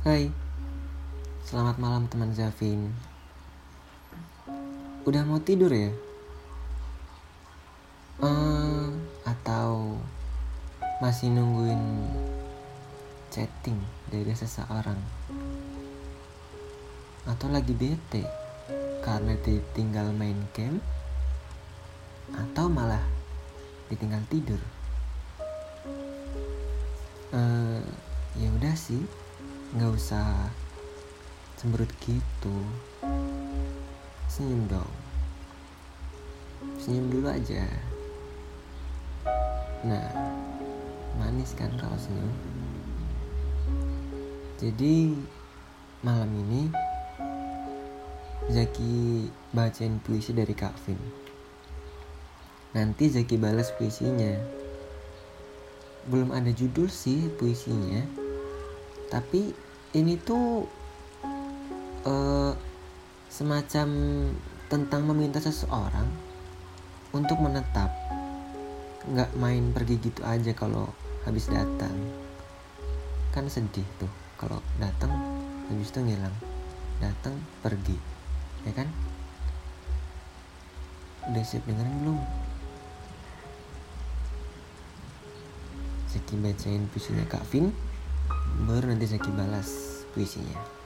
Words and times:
Hai, 0.00 0.32
selamat 1.44 1.76
malam 1.76 2.08
teman 2.08 2.32
Zafin. 2.32 2.88
Udah 5.04 5.28
mau 5.28 5.36
tidur 5.44 5.68
ya? 5.68 5.92
Eh, 8.24 8.88
atau 9.28 10.00
masih 11.04 11.28
nungguin 11.36 12.08
chatting 13.28 13.76
dari 14.08 14.32
seseorang? 14.32 14.96
Atau 17.28 17.52
lagi 17.52 17.76
bete 17.76 18.24
karena 19.04 19.36
ditinggal 19.44 20.16
main 20.16 20.48
game? 20.56 20.80
Atau 22.32 22.72
malah 22.72 23.04
ditinggal 23.92 24.24
tidur? 24.32 24.64
Eh, 27.36 27.84
ya 28.40 28.48
udah 28.48 28.72
sih, 28.72 29.04
nggak 29.70 29.94
usah 29.94 30.50
cemberut 31.54 31.90
gitu. 32.02 32.56
Senyum 34.26 34.66
dong. 34.66 34.92
Senyum 36.82 37.06
dulu 37.06 37.30
aja. 37.30 37.62
Nah, 39.86 40.10
manis 41.22 41.54
kan 41.54 41.70
kalau 41.78 41.94
senyum. 41.94 42.34
Jadi 44.58 45.14
malam 46.02 46.28
ini 46.34 46.68
Zaki 48.50 49.30
bacain 49.54 50.02
puisi 50.02 50.34
dari 50.34 50.52
Kak 50.52 50.74
Vin. 50.82 50.98
Nanti 52.74 53.06
Zaki 53.06 53.38
balas 53.38 53.70
puisinya. 53.78 54.34
Belum 56.10 56.34
ada 56.34 56.50
judul 56.50 56.90
sih 56.90 57.30
puisinya. 57.38 58.29
Tapi 59.10 59.50
ini 59.98 60.14
tuh 60.22 60.62
uh, 62.06 62.54
semacam 63.26 63.88
tentang 64.70 65.02
meminta 65.10 65.42
seseorang 65.42 66.06
untuk 67.10 67.42
menetap. 67.42 67.90
Nggak 69.10 69.34
main 69.34 69.74
pergi 69.74 69.98
gitu 69.98 70.22
aja 70.22 70.54
kalau 70.54 70.86
habis 71.26 71.50
datang. 71.50 71.94
Kan 73.34 73.50
sedih 73.50 73.86
tuh 73.98 74.10
kalau 74.38 74.62
datang 74.78 75.10
habis 75.66 75.90
itu 75.90 75.98
ngilang. 76.06 76.34
Datang 77.02 77.34
pergi. 77.66 77.98
Ya 78.62 78.72
kan? 78.78 78.86
Udah 81.34 81.42
siap 81.42 81.66
dengerin 81.66 82.06
belum? 82.06 82.20
Zaki 86.10 86.34
bacain 86.42 86.90
puisinya 86.90 87.22
Kak 87.30 87.46
Vin 87.50 87.70
baru 88.66 88.92
nanti 88.92 89.06
Zaki 89.08 89.30
balas 89.32 90.02
puisinya 90.12 90.80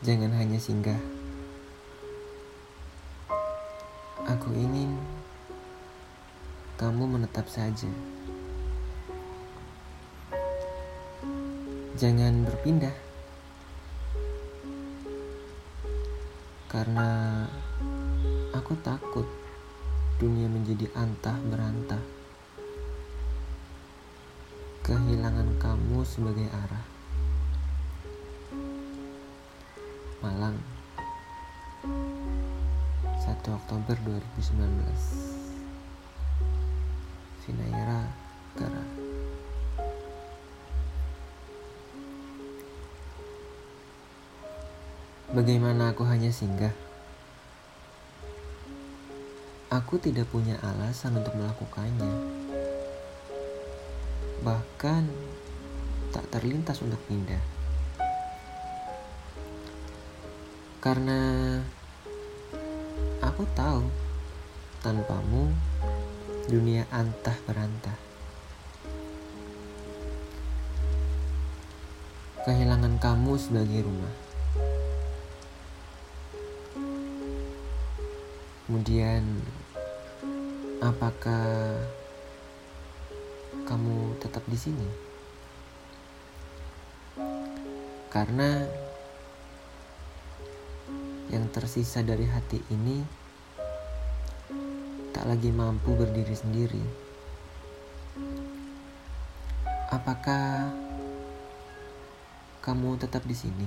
Jangan 0.00 0.32
hanya 0.32 0.56
singgah. 0.56 0.96
Aku 4.24 4.48
ingin 4.56 4.96
kamu 6.80 7.04
menetap 7.04 7.44
saja. 7.52 7.92
Jangan 12.00 12.48
berpindah. 12.48 12.96
Karena 16.72 17.44
aku 18.50 18.74
takut 18.82 19.26
dunia 20.18 20.50
menjadi 20.50 20.90
antah 20.98 21.38
berantah. 21.46 22.02
Kehilangan 24.82 25.56
kamu 25.62 26.02
sebagai 26.02 26.50
arah. 26.50 26.84
Malang 30.20 30.60
1 33.24 33.40
Oktober 33.56 33.96
2019 34.04 34.60
Vinaira 37.40 38.04
Gara 38.52 38.84
Bagaimana 45.32 45.96
aku 45.96 46.04
hanya 46.04 46.28
singgah? 46.28 46.89
Aku 49.70 50.02
tidak 50.02 50.26
punya 50.34 50.58
alasan 50.66 51.14
untuk 51.14 51.30
melakukannya. 51.38 52.10
Bahkan 54.42 55.02
tak 56.10 56.26
terlintas 56.26 56.82
untuk 56.82 56.98
pindah. 57.06 57.38
Karena 60.82 61.22
aku 63.22 63.46
tahu 63.54 63.86
tanpamu 64.82 65.54
dunia 66.50 66.82
antah 66.90 67.38
berantah. 67.46 67.94
Kehilangan 72.42 72.98
kamu 72.98 73.38
sebagai 73.38 73.86
rumah. 73.86 74.14
Kemudian 78.70 79.26
apakah 80.80 81.76
kamu 83.68 84.16
tetap 84.16 84.40
di 84.48 84.56
sini? 84.56 84.88
Karena 88.08 88.64
yang 91.30 91.46
tersisa 91.52 92.00
dari 92.00 92.24
hati 92.26 92.58
ini 92.72 93.04
tak 95.12 95.28
lagi 95.28 95.52
mampu 95.52 95.92
berdiri 95.92 96.32
sendiri. 96.32 96.84
Apakah 99.92 100.72
kamu 102.64 102.96
tetap 102.96 103.22
di 103.28 103.36
sini? 103.36 103.66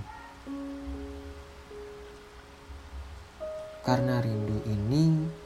Karena 3.86 4.18
rindu 4.18 4.64
ini 4.66 5.43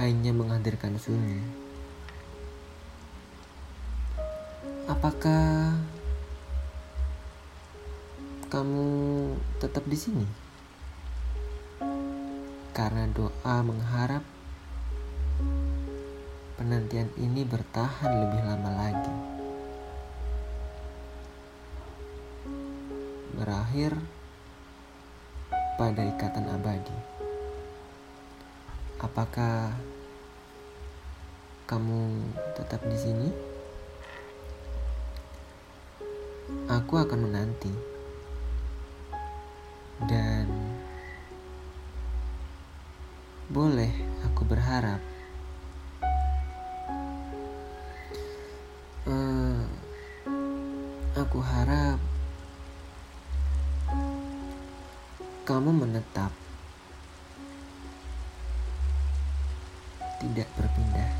hanya 0.00 0.34
menghadirkan 0.34 0.98
sunyi. 0.98 1.38
Apakah 4.90 5.78
kamu 8.50 8.86
tetap 9.58 9.86
di 9.86 9.98
sini? 9.98 10.44
karena 12.74 13.06
doa 13.14 13.62
mengharap 13.62 14.26
penantian 16.58 17.06
ini 17.14 17.46
bertahan 17.46 18.10
lebih 18.26 18.42
lama 18.42 18.70
lagi. 18.74 19.14
Berakhir 23.38 23.94
pada 25.78 26.02
ikatan 26.02 26.50
abadi. 26.50 27.13
Apakah 29.04 29.76
kamu 31.68 32.24
tetap 32.56 32.80
di 32.88 32.96
sini? 32.96 33.28
Aku 36.72 36.96
akan 36.96 37.28
menanti. 37.28 37.68
Dan 40.08 40.48
boleh 43.52 43.92
aku 44.24 44.42
berharap 44.48 45.04
uh, 49.04 49.60
aku 51.12 51.38
harap 51.44 52.00
kamu 55.44 55.70
menetap 55.76 56.32
tidak 60.24 60.48
berpindah 60.56 61.12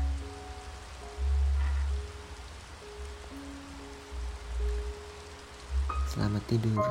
selamat 6.09 6.41
tidur 6.49 6.81